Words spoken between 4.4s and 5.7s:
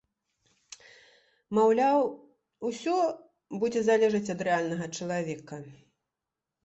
рэальнага чалавека.